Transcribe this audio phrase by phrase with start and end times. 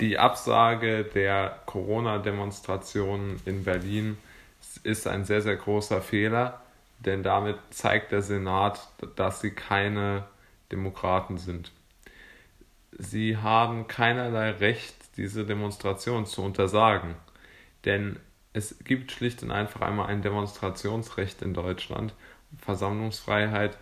[0.00, 4.16] Die Absage der Corona-Demonstrationen in Berlin
[4.82, 6.62] ist ein sehr, sehr großer Fehler,
[7.00, 10.24] denn damit zeigt der Senat, dass sie keine
[10.72, 11.70] Demokraten sind.
[12.92, 17.14] Sie haben keinerlei Recht, diese Demonstration zu untersagen,
[17.84, 18.18] denn
[18.54, 22.14] es gibt schlicht und einfach einmal ein Demonstrationsrecht in Deutschland,
[22.56, 23.76] Versammlungsfreiheit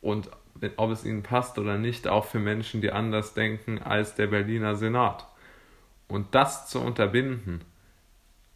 [0.00, 0.30] und
[0.76, 4.76] ob es ihnen passt oder nicht, auch für Menschen, die anders denken als der Berliner
[4.76, 5.26] Senat.
[6.08, 7.62] Und das zu unterbinden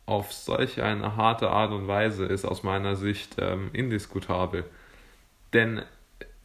[0.07, 4.65] auf solch eine harte Art und Weise ist aus meiner Sicht ähm, indiskutabel.
[5.53, 5.83] Denn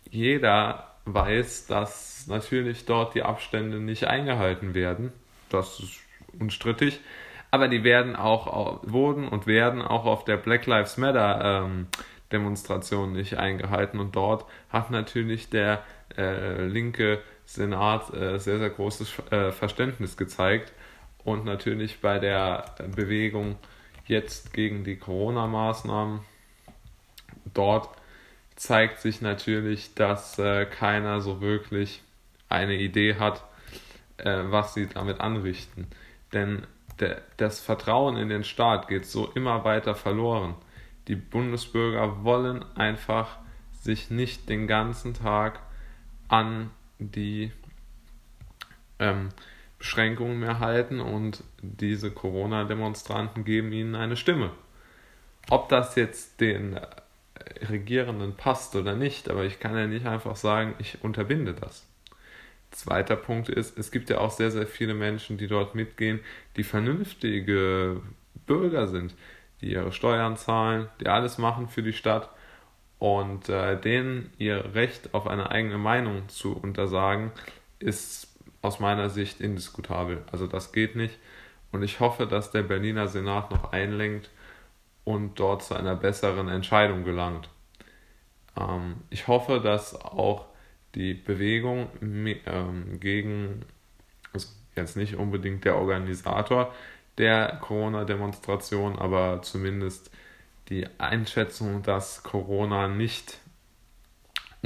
[0.10, 5.12] jeder weiß, dass natürlich dort die Abstände nicht eingehalten werden.
[5.50, 6.00] Das ist
[6.40, 7.00] unstrittig.
[7.50, 11.88] Aber die werden auch, wurden und werden auch auf der Black Lives Matter ähm,
[12.32, 14.00] Demonstration nicht eingehalten.
[14.00, 15.84] Und dort hat natürlich der
[16.18, 20.74] äh, linke Senat äh, sehr, sehr großes äh, Verständnis gezeigt.
[21.28, 23.58] Und natürlich bei der Bewegung
[24.06, 26.22] jetzt gegen die Corona-Maßnahmen
[27.54, 27.90] dort
[28.56, 32.02] zeigt sich natürlich, dass äh, keiner so wirklich
[32.48, 33.44] eine Idee hat,
[34.16, 35.88] äh, was sie damit anrichten.
[36.32, 36.66] Denn
[37.02, 40.56] der, das Vertrauen in den Staat geht so immer weiter verloren.
[41.10, 43.36] Die Bundesbürger wollen einfach
[43.82, 45.60] sich nicht den ganzen Tag
[46.30, 47.52] an die
[49.00, 49.28] ähm,
[49.80, 54.52] Beschränkungen mehr halten und diese Corona-Demonstranten geben ihnen eine Stimme.
[55.50, 56.80] Ob das jetzt den
[57.70, 61.86] Regierenden passt oder nicht, aber ich kann ja nicht einfach sagen, ich unterbinde das.
[62.72, 66.20] Zweiter Punkt ist, es gibt ja auch sehr, sehr viele Menschen, die dort mitgehen,
[66.58, 68.02] die vernünftige
[68.46, 69.16] Bürger sind,
[69.62, 72.30] die ihre Steuern zahlen, die alles machen für die Stadt
[73.00, 77.32] und äh, denen ihr Recht auf eine eigene Meinung zu untersagen,
[77.80, 80.24] ist aus meiner Sicht indiskutabel.
[80.32, 81.18] Also das geht nicht
[81.72, 84.30] und ich hoffe, dass der Berliner Senat noch einlenkt
[85.04, 87.50] und dort zu einer besseren Entscheidung gelangt.
[88.60, 90.46] Ähm, ich hoffe, dass auch
[90.96, 93.66] die Bewegung ähm, gegen,
[94.34, 96.74] also jetzt nicht unbedingt der Organisator,
[97.18, 100.12] der Corona-Demonstration, aber zumindest
[100.70, 103.40] die Einschätzung, dass Corona nicht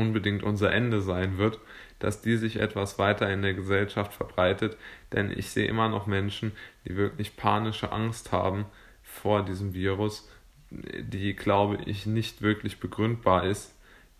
[0.01, 1.59] unbedingt unser Ende sein wird,
[1.99, 4.77] dass die sich etwas weiter in der Gesellschaft verbreitet,
[5.13, 6.51] denn ich sehe immer noch Menschen,
[6.85, 8.65] die wirklich panische Angst haben
[9.03, 10.29] vor diesem Virus,
[10.71, 13.75] die glaube ich nicht wirklich begründbar ist,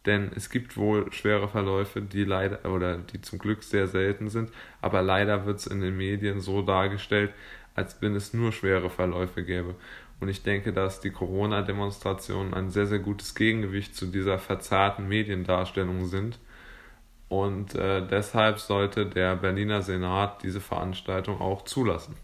[0.06, 4.52] denn es gibt wohl schwere Verläufe, die leider oder die zum Glück sehr selten sind,
[4.82, 7.32] aber leider wird es in den Medien so dargestellt,
[7.76, 9.76] als wenn es nur schwere Verläufe gäbe.
[10.22, 16.06] Und ich denke, dass die Corona-Demonstrationen ein sehr, sehr gutes Gegengewicht zu dieser verzerrten Mediendarstellung
[16.06, 16.38] sind.
[17.28, 22.16] Und äh, deshalb sollte der Berliner Senat diese Veranstaltung auch zulassen.